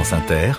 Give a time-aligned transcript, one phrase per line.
[0.00, 0.56] Inter,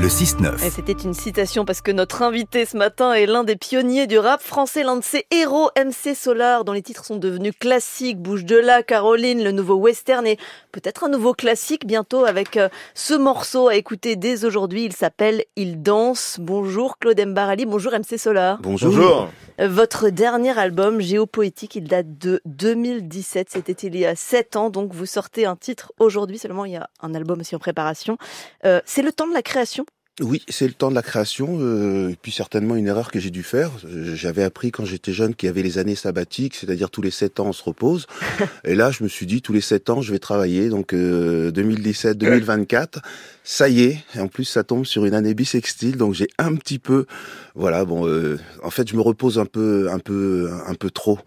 [0.00, 0.64] le 6-9.
[0.64, 4.18] Et C'était une citation parce que notre invité ce matin est l'un des pionniers du
[4.18, 8.18] rap français, l'un de ses héros, MC Solar, dont les titres sont devenus classiques.
[8.18, 10.38] Bouge de là, Caroline, le nouveau western et
[10.72, 14.84] peut-être un nouveau classique bientôt avec euh, ce morceau à écouter dès aujourd'hui.
[14.84, 16.38] Il s'appelle Il danse.
[16.40, 18.58] Bonjour Claude Mbarali, bonjour MC Solar.
[18.62, 19.28] Bonjour.
[19.60, 23.48] Euh, Votre dernier album, Géopoétique, il date de 2017.
[23.50, 24.70] C'était il y a 7 ans.
[24.70, 26.64] Donc vous sortez un titre aujourd'hui seulement.
[26.64, 28.16] Il y a un album aussi en préparation.
[28.64, 29.84] Euh, c'est le temps de la création
[30.20, 33.30] Oui, c'est le temps de la création, euh, et puis certainement une erreur que j'ai
[33.30, 33.70] dû faire.
[33.86, 37.10] Euh, J'avais appris quand j'étais jeune qu'il y avait les années sabbatiques, c'est-à-dire tous les
[37.10, 38.06] 7 ans on se repose.
[38.64, 40.68] et là, je me suis dit, tous les 7 ans, je vais travailler.
[40.68, 42.98] Donc euh, 2017-2024,
[43.44, 43.98] ça y est.
[44.14, 47.06] Et en plus, ça tombe sur une année bissextile, donc j'ai un petit peu...
[47.54, 51.18] Voilà, bon, euh, en fait, je me repose un peu, un peu, un peu trop.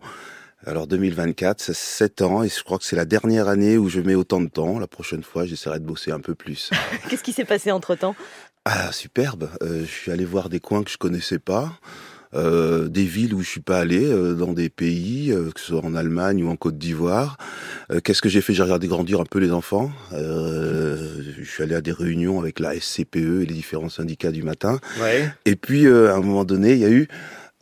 [0.66, 4.00] Alors 2024, c'est 7 ans et je crois que c'est la dernière année où je
[4.00, 4.80] mets autant de temps.
[4.80, 6.70] La prochaine fois, j'essaierai de bosser un peu plus.
[7.10, 8.16] Qu'est-ce qui s'est passé entre temps
[8.66, 9.50] Ah, superbe.
[9.62, 11.74] Euh, je suis allé voir des coins que je connaissais pas,
[12.34, 15.68] euh, des villes où je suis pas allé, euh, dans des pays, euh, que ce
[15.68, 17.38] soit en Allemagne ou en Côte d'Ivoire.
[17.92, 18.54] Euh, Qu'est-ce que j'ai fait?
[18.54, 19.92] J'ai regardé grandir un peu les enfants.
[20.14, 24.44] Euh, je suis allé à des réunions avec la SCPE et les différents syndicats du
[24.44, 24.80] matin.
[25.02, 25.30] Ouais.
[25.46, 27.10] Et puis, euh, à un moment donné, il y a eu,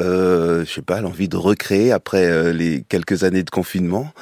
[0.01, 4.13] euh, je sais pas, l'envie de recréer après euh, les quelques années de confinement.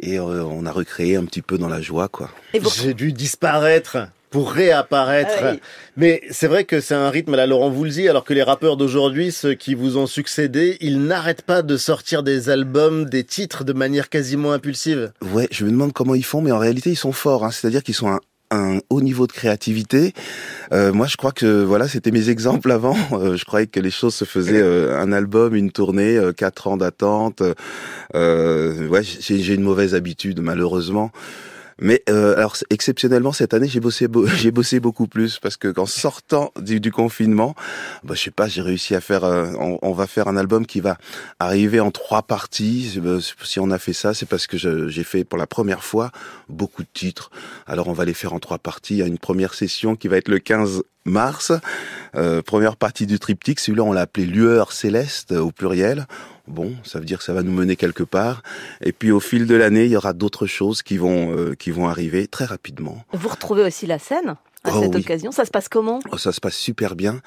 [0.00, 2.28] Et euh, on a recréé un petit peu dans la joie, quoi.
[2.52, 3.98] J'ai dû disparaître
[4.34, 5.38] pour réapparaître.
[5.40, 5.60] Ah oui.
[5.96, 8.76] Mais c'est vrai que c'est un rythme à la Laurent Voulzy, alors que les rappeurs
[8.76, 13.62] d'aujourd'hui, ceux qui vous ont succédé, ils n'arrêtent pas de sortir des albums, des titres
[13.62, 15.12] de manière quasiment impulsive.
[15.22, 17.44] Ouais, je me demande comment ils font, mais en réalité, ils sont forts.
[17.44, 17.52] Hein.
[17.52, 18.18] C'est-à-dire qu'ils sont à
[18.50, 20.14] un haut niveau de créativité.
[20.72, 22.96] Euh, moi, je crois que voilà, c'était mes exemples avant.
[23.12, 26.66] Euh, je croyais que les choses se faisaient euh, un album, une tournée, euh, quatre
[26.66, 27.42] ans d'attente.
[28.16, 31.12] Euh, ouais, j'ai j'ai une mauvaise habitude, malheureusement.
[31.80, 35.86] Mais euh, alors exceptionnellement cette année j'ai bossé j'ai bossé beaucoup plus parce que qu'en
[35.86, 37.54] sortant du, du confinement
[38.04, 40.66] bah, je sais pas j'ai réussi à faire euh, on, on va faire un album
[40.66, 40.96] qui va
[41.38, 43.00] arriver en trois parties.
[43.04, 46.10] Euh, si on a fait ça c'est parce que j'ai fait pour la première fois
[46.48, 47.30] beaucoup de titres.
[47.66, 48.94] Alors on va les faire en trois parties.
[48.94, 51.52] Il y a une première session qui va être le 15 mars.
[52.14, 53.60] Euh, première partie du triptyque.
[53.60, 56.06] Celui-là on l'a appelé lueur céleste euh, au pluriel
[56.46, 58.42] Bon, ça veut dire que ça va nous mener quelque part.
[58.82, 61.70] Et puis au fil de l'année, il y aura d'autres choses qui vont euh, qui
[61.70, 63.04] vont arriver très rapidement.
[63.12, 64.36] Vous retrouvez aussi la scène?
[64.64, 65.00] À Oh cette oui.
[65.02, 65.30] occasion.
[65.32, 66.00] Ça se passe comment?
[66.10, 67.20] Oh, ça se passe super bien.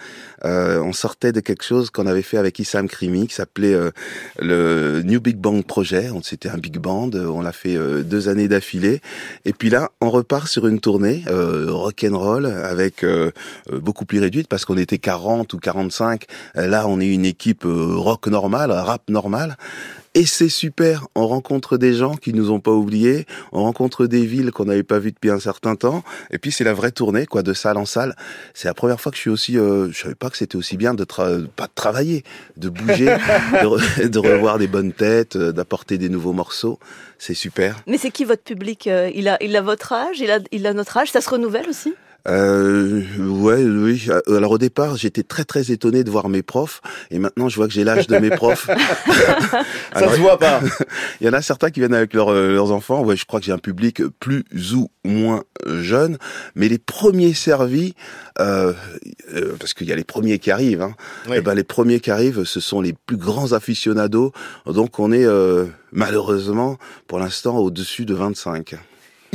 [0.45, 3.91] Euh, on sortait de quelque chose qu'on avait fait avec Issam Krimi, qui s'appelait euh,
[4.39, 6.11] le New Big Bang Project.
[6.13, 7.11] On C'était un big band.
[7.13, 9.01] euh, On l'a fait euh, deux années d'affilée.
[9.45, 13.31] Et puis là, on repart sur une tournée euh, rock and roll avec euh,
[13.71, 16.25] beaucoup plus réduite parce qu'on était 40 ou 45.
[16.57, 19.57] Euh, Là, on est une équipe euh, rock normal, rap normal.
[20.19, 24.25] Et c'est super, on rencontre des gens qui nous ont pas oubliés, on rencontre des
[24.25, 27.28] villes qu'on n'avait pas vues depuis un certain temps, et puis c'est la vraie tournée,
[27.28, 28.16] quoi, de salle en salle.
[28.56, 30.75] C'est la première fois que je suis aussi, euh, je savais pas que c'était aussi
[30.75, 32.23] bien de tra- pas de travailler,
[32.57, 33.06] de bouger,
[33.61, 36.79] de, re- de revoir des bonnes têtes, euh, d'apporter des nouveaux morceaux.
[37.19, 37.75] C'est super.
[37.85, 40.19] Mais c'est qui votre public Euh, il a, il a votre âge?
[40.19, 41.11] Il a, il a notre âge?
[41.11, 41.94] Ça se renouvelle aussi?
[42.29, 44.07] Euh, ouais, oui.
[44.27, 47.67] Alors au départ, j'étais très très étonné de voir mes profs, et maintenant je vois
[47.67, 48.67] que j'ai l'âge de mes profs.
[49.47, 50.59] Ça Alors, se voit pas.
[51.21, 53.03] Il y en a certains qui viennent avec leurs, euh, leurs enfants.
[53.03, 54.43] Ouais, je crois que j'ai un public plus
[54.73, 56.17] ou moins jeune,
[56.55, 57.93] mais les premiers servis,
[58.39, 58.73] euh,
[59.33, 60.81] euh, parce qu'il y a les premiers qui arrivent.
[60.81, 60.95] Hein,
[61.29, 61.38] Oui.
[61.38, 64.33] eh ben, les premiers qui arrivent, ce sont les plus grands aficionados.
[64.65, 66.77] Donc on est euh, malheureusement
[67.07, 68.75] pour l'instant au-dessus de 25.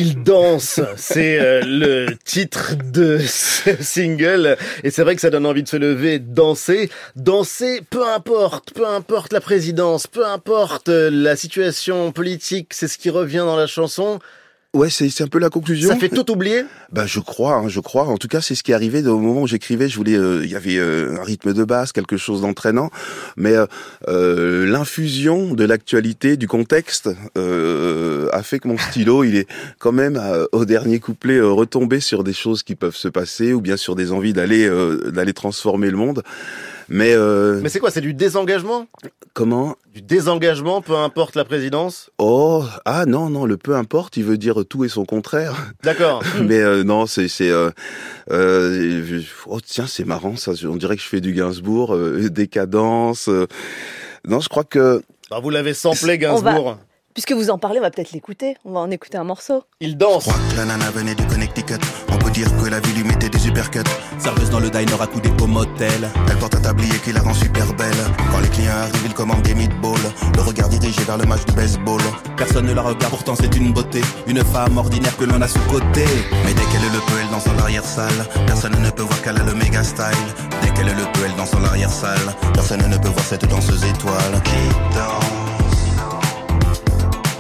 [0.05, 4.57] Il danse, c'est euh, le titre de ce single.
[4.83, 8.85] Et c'est vrai que ça donne envie de se lever, danser, danser, peu importe, peu
[8.85, 13.69] importe la présidence, peu importe euh, la situation politique, c'est ce qui revient dans la
[13.69, 14.19] chanson.
[14.75, 15.91] Ouais, c'est c'est un peu la conclusion.
[15.91, 16.65] Ça fait tout oublier.
[16.91, 18.05] Bah, je crois, hein, je crois.
[18.05, 19.87] En tout cas, c'est ce qui est arrivé au moment où j'écrivais.
[19.87, 22.89] Je voulais, euh, il y avait euh, un rythme de basse, quelque chose d'entraînant,
[23.37, 23.67] mais euh,
[24.09, 29.47] euh, l'infusion de l'actualité, du contexte, euh, a fait que mon stylo, il est
[29.79, 33.61] quand même euh, au dernier couplet retombé sur des choses qui peuvent se passer, ou
[33.61, 36.23] bien sur des envies d'aller euh, d'aller transformer le monde.
[36.89, 38.87] Mais, euh, Mais c'est quoi C'est du désengagement?
[39.35, 39.77] Comment?
[39.95, 42.11] Du désengagement, peu importe la présidence?
[42.19, 45.55] Oh, ah non, non, le peu importe, il veut dire tout et son contraire.
[45.83, 46.23] D'accord.
[46.43, 47.71] Mais euh, non, c'est c'est euh,
[48.31, 50.53] euh, oh tiens, c'est marrant ça.
[50.65, 53.29] On dirait que je fais du Gainsbourg, euh, décadence.
[53.29, 53.47] euh.
[54.27, 56.79] Non, je crois que Bah, vous l'avez samplé Gainsbourg.
[57.15, 58.57] Puisque vous en parlez, on va peut-être l'écouter.
[58.65, 59.65] On va en écouter un morceau.
[59.81, 60.25] Il danse.
[60.25, 61.75] crois que la nana venait du Connecticut.
[62.11, 63.81] On peut dire que la vie lui mettait des supercuts.
[64.19, 66.11] Serveuse dans le diner à coups des pommes motel.
[66.31, 67.93] Elle porte un tablier qui la rend super belle.
[68.31, 70.13] Quand les clients arrivent, ils commandent des meatballs.
[70.35, 72.01] Le regard dirigé vers le match de baseball.
[72.37, 74.01] Personne ne la regarde, pourtant c'est une beauté.
[74.27, 76.07] Une femme ordinaire que l'on a sous côté.
[76.45, 78.27] Mais dès qu'elle le peut, elle danse dans l'arrière-salle.
[78.47, 80.07] Personne ne peut voir qu'elle a le méga style.
[80.63, 82.35] Dès qu'elle le peut, elle danse dans l'arrière-salle.
[82.55, 85.42] Personne ne peut voir cette danseuse étoile qui danse?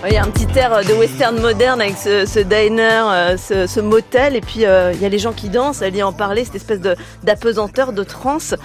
[0.04, 4.34] Il y a un petit air de western moderne avec ce, diner, euh, ce, motel,
[4.34, 6.56] et puis euh, il y a les gens qui dansent, elle y en parlait, cette
[6.56, 8.56] espèce de- d'apesanteur, de transe.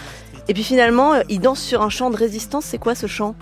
[0.48, 2.66] Et puis finalement, euh, ils dansent sur un chant de résistance.
[2.66, 3.36] C'est quoi ce chant?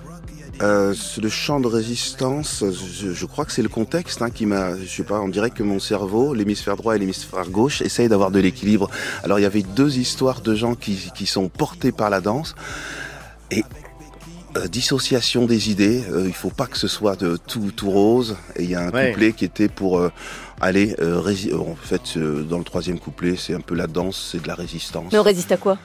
[0.61, 4.77] Euh, le chant de résistance, je, je crois que c'est le contexte hein, qui m'a,
[4.77, 8.29] je sais pas, on dirait que mon cerveau, l'hémisphère droit et l'hémisphère gauche, essayent d'avoir
[8.31, 8.89] de l'équilibre.
[9.23, 12.55] Alors il y avait deux histoires de gens qui, qui sont portés par la danse
[13.51, 13.63] et
[14.55, 16.03] euh, dissociation des idées.
[16.11, 18.35] Euh, il faut pas que ce soit de tout tout rose.
[18.55, 19.09] Et il y a un Ouais.
[19.11, 20.11] couplet qui était pour euh,
[20.61, 23.87] aller euh, rési- euh, en fait euh, dans le troisième couplet, c'est un peu la
[23.87, 25.11] danse, c'est de la résistance.
[25.11, 25.77] Mais on résiste à quoi?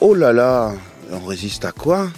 [0.00, 0.72] Oh là là,
[1.12, 2.08] on résiste à quoi?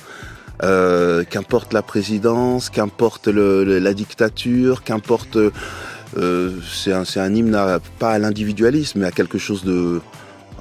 [0.63, 5.37] Euh, Qu'importe la présidence, qu'importe le- le- la dictature, qu'importe...
[5.37, 10.01] euh, c'est un, c'est un hymne à- pas à l'individualisme, mais à quelque chose de...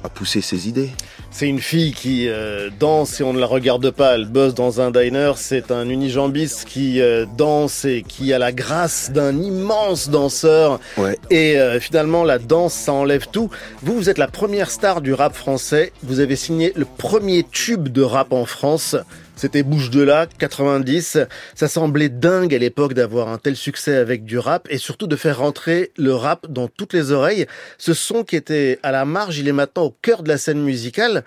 [0.04, 0.90] à pousser ses idées.
[1.30, 4.14] C'est une fille qui euh, danse et on ne la regarde pas.
[4.14, 5.32] Elle bosse dans un diner.
[5.36, 10.80] C'est un unijambiste qui euh, danse et qui a la grâce d'un immense danseur.
[10.96, 11.18] Ouais.
[11.30, 13.50] Et euh, finalement, la danse, ça enlève tout.
[13.82, 15.92] Vous, vous êtes la première star du rap français.
[16.02, 18.96] Vous avez signé le premier tube de rap en France.
[19.36, 21.18] C'était Bouche de là, 90.
[21.54, 25.14] Ça semblait dingue à l'époque d'avoir un tel succès avec du rap et surtout de
[25.14, 27.46] faire rentrer le rap dans toutes les oreilles.
[27.76, 30.62] Ce son qui était à la marge, il est maintenant au cœur de la scène
[30.62, 31.22] musicale.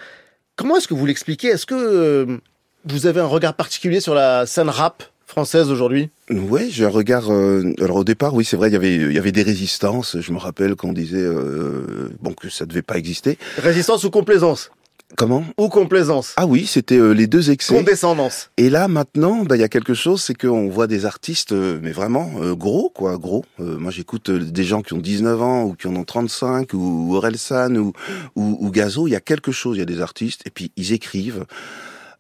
[0.56, 1.50] Comment est-ce que vous l'expliquez?
[1.50, 2.38] Est-ce que euh,
[2.86, 6.10] vous avez un regard particulier sur la scène rap française aujourd'hui?
[6.32, 7.32] Ouais, j'ai un regard.
[7.32, 10.18] euh, alors au départ, oui, c'est vrai, il y avait, il y avait des résistances.
[10.20, 13.38] Je me rappelle qu'on disait euh, bon que ça devait pas exister.
[13.58, 14.72] Résistance ou complaisance?
[15.18, 15.44] Comment?
[15.58, 17.76] Ou complaisance Ah oui, c'était euh, les deux excès.
[17.76, 18.52] Condescendance.
[18.58, 21.80] Et là maintenant, bah, il y a quelque chose, c'est qu'on voit des artistes, euh,
[21.82, 23.44] mais vraiment euh, gros, quoi, gros.
[23.60, 26.74] Euh, moi, j'écoute euh, des gens qui ont 19 ans ou qui en ont 35,
[26.74, 27.94] ou Orelsan ou,
[28.36, 29.08] ou, ou Gazo.
[29.08, 29.78] Il y a quelque chose.
[29.78, 31.46] Il y a des artistes, et puis ils écrivent.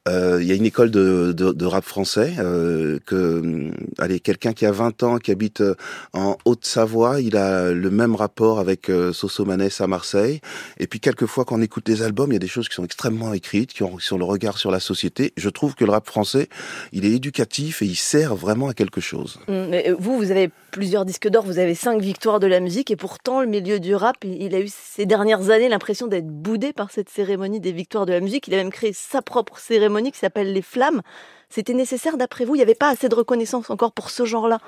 [0.09, 4.65] Euh, Il y a une école de, de, rap français euh, hum, allez, quelqu'un qui
[4.65, 5.75] a 20 ans, qui habite euh,
[6.13, 10.41] en Haute-Savoie, il a le même rapport avec euh, Soso Manès à Marseille.
[10.79, 12.85] Et puis quelquefois, quand on écoute les albums, il y a des choses qui sont
[12.85, 15.33] extrêmement écrites, qui ont, qui ont le regard sur la société.
[15.37, 16.49] Je trouve que le rap français,
[16.91, 19.39] il est éducatif et il sert vraiment à quelque chose.
[19.47, 22.95] Hum, Vous, vous avez plusieurs disques d'or, vous avez cinq victoires de la musique, et
[22.95, 26.91] pourtant, le milieu du rap, il a eu ces dernières années l'impression d'être boudé par
[26.91, 28.47] cette cérémonie des victoires de la musique.
[28.47, 31.01] Il a même créé sa propre cérémonie qui s'appelle Les Flammes.
[31.49, 32.55] C'était nécessaire d'après vous?
[32.55, 34.59] Il n'y avait pas assez de reconnaissance encore pour ce genre-là?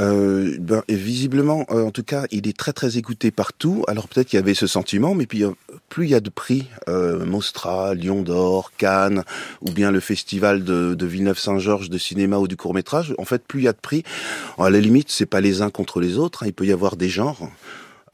[0.00, 3.84] Euh, ben, visiblement, euh, en tout cas, il est très très écouté partout.
[3.86, 5.52] Alors peut-être qu'il y avait ce sentiment, mais puis euh,
[5.88, 9.22] plus il y a de prix, euh, Mostra, Lion d'Or, Cannes,
[9.60, 13.14] ou bien le festival de, de Villeneuve-Saint-Georges de cinéma ou du court métrage.
[13.18, 14.02] En fait, plus il y a de prix,
[14.58, 16.42] à la limite, c'est pas les uns contre les autres.
[16.42, 17.48] hein, il peut y avoir des genres.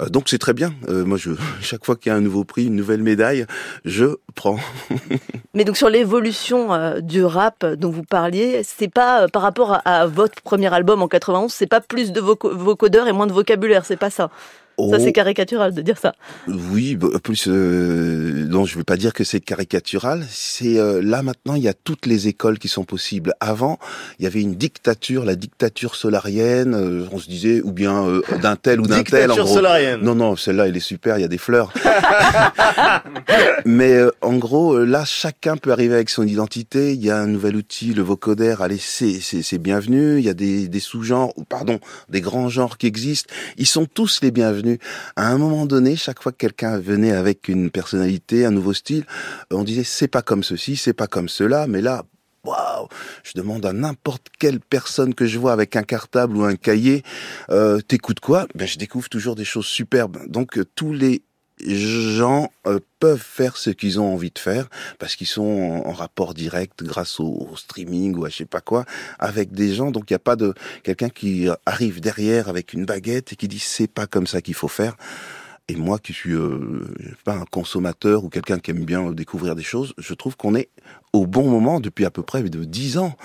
[0.01, 0.73] Euh, donc c'est très bien.
[0.89, 1.31] Euh, moi, je,
[1.61, 3.47] chaque fois qu'il y a un nouveau prix, une nouvelle médaille,
[3.85, 4.59] je prends.
[5.55, 10.07] Mais donc sur l'évolution euh, du rap dont vous parliez, c'est pas par rapport à,
[10.07, 13.85] votre premier album en 91, c'est pas plus de voco- vocodeurs et moins de vocabulaire,
[13.85, 14.31] c'est pas ça?
[14.91, 15.13] Ça c'est Oh.
[15.13, 16.15] caricatural de dire ça.
[16.49, 20.25] Oui, bah, plus euh, non, je veux pas dire que c'est caricatural.
[20.31, 23.35] C'est euh, là maintenant, il y a toutes les écoles qui sont possibles.
[23.41, 23.79] Avant,
[24.19, 26.75] il y avait une dictature, la dictature solarienne.
[26.75, 29.29] euh, on se disait ou bien euh, d'un tel ou d'un tel.
[29.29, 30.01] Dictature solarienne.
[30.03, 31.19] Non, non, celle-là, elle est super.
[31.19, 31.73] Il y a des fleurs.
[33.65, 36.93] Mais euh, en gros, euh, là, chacun peut arriver avec son identité.
[36.95, 38.63] Il y a un nouvel outil, le vocodère.
[38.63, 40.19] Allez, c'est c'est c'est bienvenu.
[40.19, 43.33] Il y a des des sous-genres, ou pardon, des grands genres qui existent.
[43.57, 44.70] Ils sont tous les bienvenus.
[45.17, 49.05] À un moment donné, chaque fois que quelqu'un venait avec une personnalité, un nouveau style,
[49.51, 51.67] on disait c'est pas comme ceci, c'est pas comme cela.
[51.67, 52.05] Mais là,
[52.45, 52.89] waouh,
[53.23, 57.03] je demande à n'importe quelle personne que je vois avec un cartable ou un cahier,
[57.51, 58.47] euh, t'écoutes quoi?
[58.55, 60.19] Ben je découvre toujours des choses superbes.
[60.29, 61.23] Donc euh, tous les
[61.67, 66.35] gens euh, peuvent faire ce qu'ils ont envie de faire parce qu'ils sont en, rapport
[66.35, 68.85] direct grâce au, au streaming ou à je sais pas quoi
[69.19, 69.91] avec des gens.
[69.91, 73.49] Donc il n'y a pas de quelqu'un qui arrive derrière avec une baguette et qui
[73.49, 74.97] dit c'est pas comme ça qu'il faut faire
[75.69, 76.85] Et moi qui suis euh,
[77.25, 80.69] pas un consommateur ou quelqu'un qui aime bien découvrir des choses, je trouve qu'on est
[81.13, 83.17] au bon moment depuis à peu près de 10 ans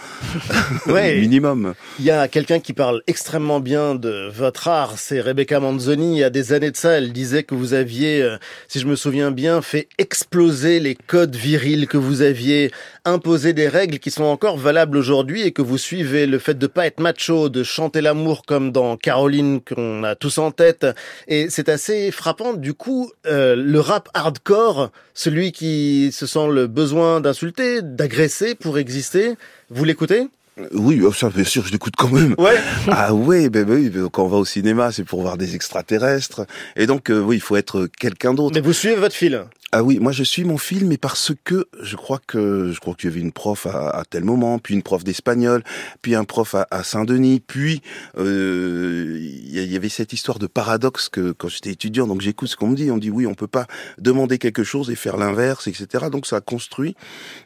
[0.86, 1.16] Ouais.
[1.20, 1.74] minimum.
[1.98, 6.14] Il y a quelqu'un qui parle extrêmement bien de votre art, c'est Rebecca Manzoni.
[6.14, 8.38] Il y a des années de ça, elle disait que vous aviez, euh,
[8.68, 12.72] si je me souviens bien, fait exploser les codes virils, que vous aviez
[13.06, 16.68] imposé des règles qui sont encore valables aujourd'hui et que vous suivez le fait de
[16.68, 20.86] pas être macho, de chanter l'amour comme dans Caroline qu'on a tous en tête.
[21.28, 22.35] Et c'est assez frappant.
[22.58, 28.78] Du coup, euh, le rap hardcore, celui qui se sent le besoin d'insulter, d'agresser pour
[28.78, 29.36] exister,
[29.70, 30.28] vous l'écoutez?
[30.72, 32.36] Oui, oh, ça bien sûr, je l'écoute quand même.
[32.38, 32.58] Ouais.
[32.88, 36.46] Ah oui, ben oui, ben, quand on va au cinéma, c'est pour voir des extraterrestres.
[36.76, 38.56] Et donc, euh, oui, il faut être quelqu'un d'autre.
[38.56, 39.44] Mais vous suivez votre fil.
[39.72, 42.94] Ah oui, moi je suis mon film, mais parce que je crois que je crois
[42.94, 45.64] qu'il y avait une prof à, tel moment, puis une prof d'espagnol,
[46.02, 47.82] puis un prof à, Saint-Denis, puis
[48.18, 52.56] euh, il y, avait cette histoire de paradoxe que quand j'étais étudiant, donc j'écoute ce
[52.56, 53.66] qu'on me dit, on dit oui, on peut pas
[53.98, 56.06] demander quelque chose et faire l'inverse, etc.
[56.12, 56.96] Donc ça construit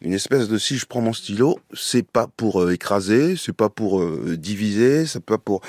[0.01, 3.69] une espèce de si je prends mon stylo, c'est pas pour euh, écraser, c'est pas
[3.69, 5.61] pour euh, diviser, c'est pas pour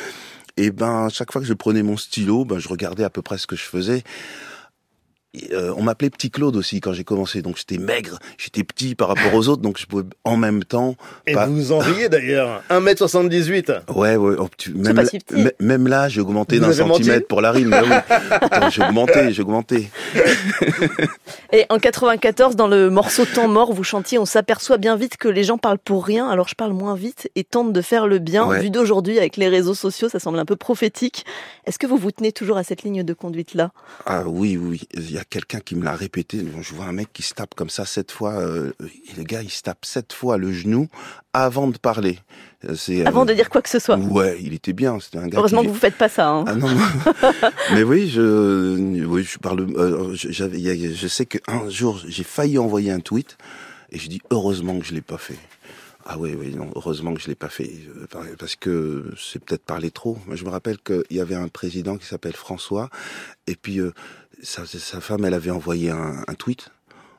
[0.57, 3.39] et ben chaque fois que je prenais mon stylo, ben je regardais à peu près
[3.39, 4.03] ce que je faisais.
[5.53, 9.07] Euh, on m'appelait Petit Claude aussi quand j'ai commencé, donc j'étais maigre, j'étais petit par
[9.09, 10.97] rapport aux autres, donc je pouvais en même temps.
[11.27, 12.63] Et pas- vous en riez d'ailleurs.
[12.69, 13.83] 1m78.
[13.95, 14.35] Ouais, ouais.
[14.41, 15.49] oh, tu- même, pas là- si petit.
[15.61, 17.75] même là, j'ai augmenté d'un centimètre pour la rime.
[18.73, 19.89] j'ai augmenté, j'ai augmenté.
[21.53, 25.29] Et en 94, dans le morceau Temps mort, vous chantiez On s'aperçoit bien vite que
[25.29, 28.19] les gens parlent pour rien, alors je parle moins vite et tente de faire le
[28.19, 28.47] bien.
[28.47, 28.61] Ouais.
[28.61, 31.25] Vu d'aujourd'hui, avec les réseaux sociaux, ça semble un peu prophétique.
[31.67, 33.71] Est-ce que vous vous tenez toujours à cette ligne de conduite-là?
[34.07, 34.83] Ah oui, oui.
[34.95, 36.45] Il y a quelqu'un qui me l'a répété.
[36.61, 38.33] Je vois un mec qui se tape comme ça sept fois.
[38.35, 40.89] euh, et le gars, il se tape sept fois le genou
[41.33, 42.19] avant de parler.
[42.69, 43.97] Euh, C'est, Avant euh, de dire quoi que ce soit.
[43.97, 44.99] Ouais, il était bien.
[45.01, 45.39] C'était un gars.
[45.39, 45.69] Heureusement qui...
[45.69, 46.29] que vous faites pas ça.
[46.29, 46.45] hein.
[46.47, 46.69] Ah non,
[47.73, 49.67] mais oui, je, oui, je parle.
[49.77, 53.37] euh, je- j'avais, a- sais qu'un jour, j'ai failli envoyer un tweet
[53.93, 55.39] et je dis heureusement que je l'ai pas fait.
[56.07, 57.71] Ah oui, oui, non, heureusement que je l'ai pas fait
[58.11, 60.19] par- parce que c'est peut-être parler trop.
[60.33, 62.89] Je me rappelle qu'il y avait un président qui s'appelle François
[63.47, 63.93] et puis euh,
[64.43, 66.69] sa, sa femme, elle avait envoyé un, un tweet.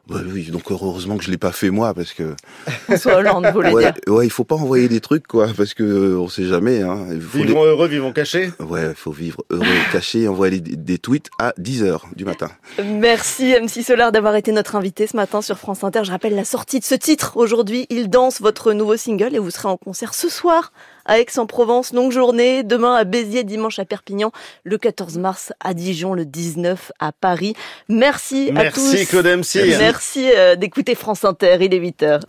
[0.10, 2.36] Ouais, oui, donc heureusement que je l'ai pas fait moi parce que
[2.86, 4.14] François Hollande, vous voulez ouais, dire.
[4.14, 6.82] ouais, il faut pas envoyer des trucs quoi parce que euh, on sait jamais.
[6.82, 7.06] Hein.
[7.12, 8.52] Il faut les- Vivons heureux, vivons cachés.
[8.60, 12.50] Ouais, il faut vivre heureux et caché envoyer des, des tweets à 10h du matin.
[12.84, 16.02] Merci MC Solar d'avoir été notre invité ce matin sur France Inter.
[16.04, 17.38] Je rappelle la sortie de ce titre.
[17.38, 20.74] Aujourd'hui, Il danse votre nouveau single et vous serez en concert ce soir
[21.12, 24.32] à Aix-en-Provence, longue journée, demain à Béziers, dimanche à Perpignan,
[24.64, 27.54] le 14 mars à Dijon, le 19 à Paris.
[27.90, 28.94] Merci, à tous.
[28.94, 29.78] Merci Claude MC.
[29.78, 32.20] Merci euh, d'écouter France Inter, il est 8h.